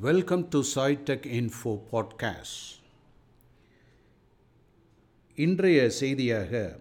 [0.00, 2.76] Welcome to SciTech info podcast
[5.34, 6.80] இன்றைய செய்தியாக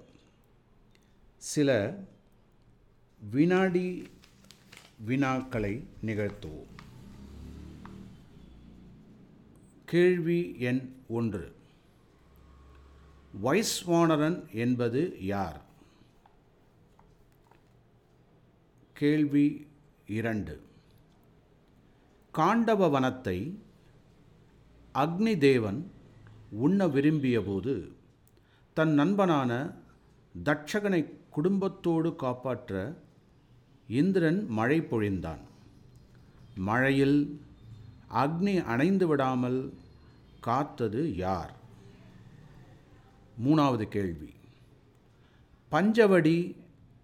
[1.37, 1.97] சில
[3.31, 4.07] வினாடி
[5.07, 6.67] வினாக்களை நிகழ்த்துவோம்.
[9.85, 11.55] கேள்வி எண் ஒன்று.
[13.43, 15.61] வைஸ்வானரன் என்பது யார்?
[18.93, 19.67] கேள்வி
[20.07, 20.65] இரண்டு.
[22.37, 23.55] காண்டவ வனத்தை
[24.93, 25.91] அக்னி தேவன்
[26.49, 27.91] உண்ண விரும்பியபோது
[28.73, 29.73] தன் நண்பனான
[30.43, 33.01] தட்சகனை குடும்பத்தோடு காப்பாற்ற
[33.87, 35.39] இந்திரன் மழை பொழிந்தான்.
[36.55, 37.41] மழையில்
[38.13, 39.73] அக்னி அணைந்து விடாமல்
[40.39, 41.53] காத்தது யார்?
[43.45, 44.33] மூணாவது கேள்வி.
[45.71, 46.55] பஞ்சவடி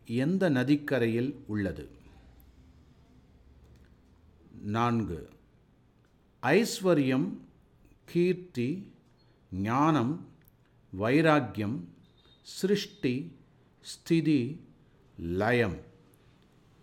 [0.05, 1.89] எந்த நதிக்கரையில் உள்ளது?
[4.63, 5.29] நான்கு.
[6.41, 7.37] ஐஸ்வர்யம்
[8.05, 8.91] கீர்த்தி
[9.51, 10.27] ஞானம்
[10.91, 11.89] வைராக்கியம்
[12.41, 13.35] சிருஷ்டி
[13.81, 14.59] ஸ்திதி
[15.19, 15.77] லயம்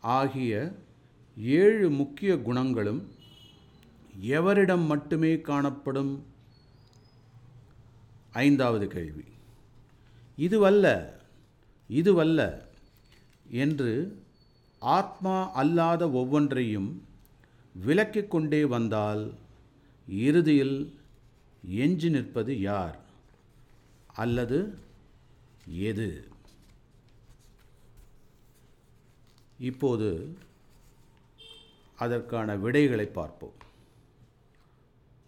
[0.00, 0.72] ஆகிய
[1.36, 3.08] ஏழு முக்கிய குணங்களும்
[4.20, 6.26] எவரிடம் மட்டுமே காணப்படும்?
[8.32, 9.24] ஐந்தாவது கேள்வி.
[10.38, 11.12] இதுவல்ல
[11.90, 12.62] இதுவல்ல
[13.50, 14.22] என்று
[14.78, 17.08] ஆத்மா அல்லாத ஒவ்வொன்றையும்
[17.72, 19.34] விலக்கிக் கொண்டே வந்தால்
[20.08, 20.98] இறுதியில்
[21.68, 22.98] எஞ்சி நிற்பது யார்?
[24.14, 24.78] அல்லது
[25.66, 26.28] எது?
[29.58, 30.36] இப்போது
[31.96, 33.52] அதற்கான விடைகளை பார்ப்போம்.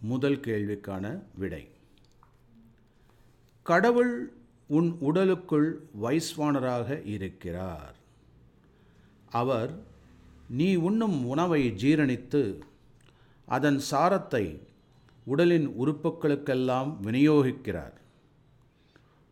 [0.01, 1.69] முதல் கேள்விக்கான விடை.
[3.63, 4.33] கடவுள்
[4.67, 7.95] உன் உடலுக்குள் வைஸ்வானராக இருக்கிறார்.
[9.31, 9.83] அவர்
[10.49, 12.59] நீ உண்ணும் உணவை ஜீரணித்து
[13.47, 14.59] அதன் சாரத்தை
[15.25, 17.93] உடலின் உறுப்புகளுக்கெல்லாம் விநியோகிக்கிறார்.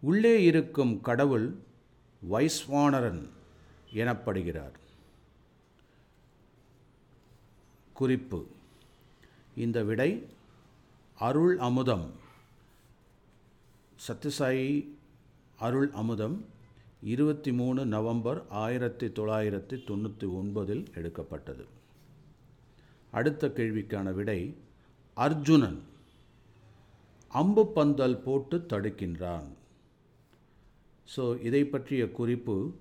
[0.01, 1.55] உள்ளே இருக்கும் கடவுள்
[2.31, 3.29] வைஸ்வானரன்
[3.95, 4.73] எனப்படுகிறார்.
[7.93, 8.47] குறிப்பு.
[9.57, 10.27] இந்த விடை
[11.19, 12.11] அருள் அமுதம்.
[14.09, 14.89] சத்யசாயி
[15.59, 16.45] அருள் அமுதம்
[17.03, 21.67] இருபத்தி மூணு நவம்பர் ஆயிரத்தி தொள்ளாயிரத்தி தொண்ணூற்றி ஒன்பதில் எடுக்கப்பட்டது.
[23.11, 24.57] அடுத்த கேள்விக்கான விடை
[25.15, 25.83] அர்ஜுனன்
[27.29, 29.45] அம்பு பந்தல் போட்டு தடுக்கின்றான்.
[31.17, 32.75] ஸோ இதை பற்றிய குறிப்பு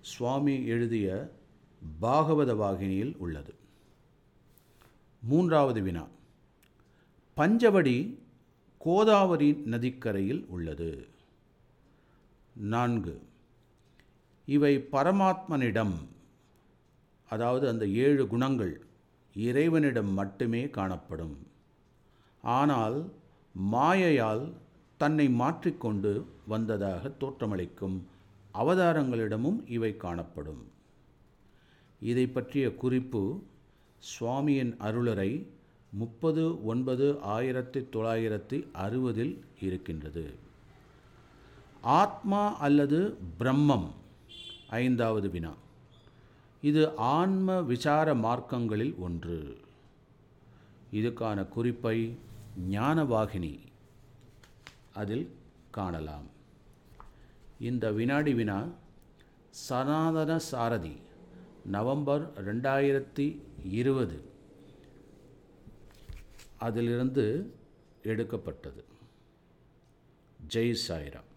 [0.00, 1.32] சுவாமி எழுதிய
[2.02, 3.54] பாகவத வாகினியில் உள்ளது.
[5.20, 6.06] மூன்றாவது வினா
[7.36, 8.18] பஞ்சவடி
[8.78, 11.11] கோதாவரி நதிக்கரையில் உள்ளது.
[12.54, 13.22] நான்கு.
[14.46, 15.92] இவை பரமாத்மனிடம்
[17.28, 18.86] அதாவது அந்த ஏழு குணங்கள்
[19.34, 21.38] இறைவனிடம் மட்டுமே காணப்படும்.
[22.42, 23.12] ஆனால்
[23.52, 24.52] மாயையால்
[24.96, 28.02] தன்னை மாற்றிக்கொண்டு வந்ததாக தோற்றமளிக்கும்
[28.54, 30.66] அவதாரங்களிடமும் இவை காணப்படும்.
[32.00, 33.42] இதை பற்றிய குறிப்பு
[33.98, 35.46] சுவாமியின் அருளரை
[35.90, 40.50] முப்பது ஒன்பது ஆயிரத்தி தொள்ளாயிரத்தி அறுபதில் இருக்கின்றது.
[41.82, 43.90] ஆத்மா அல்லது பிரம்மம்.
[44.68, 45.54] ஐந்தாவது வினா.
[46.62, 49.60] இது ஆன்ம விசார மார்க்கங்களில் ஒன்று.
[50.92, 52.16] இதுக்கான குறிப்பை
[52.70, 53.58] ஞானவாகினி
[54.94, 55.34] அதில்
[55.70, 56.26] காணலாம்.
[57.60, 58.66] இந்த வினாடி வினா
[59.50, 60.96] சனாதன சாரதி
[61.64, 63.38] நவம்பர் ரெண்டாயிரத்தி
[63.70, 64.22] இருபது.
[66.56, 67.52] அதிலிருந்து
[68.02, 68.84] எடுக்கப்பட்டது.
[70.52, 71.30] ஜெய் சாய்ராம்.